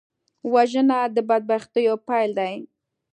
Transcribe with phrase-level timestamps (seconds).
[0.53, 2.55] وژنه د بدبختیو پیل دی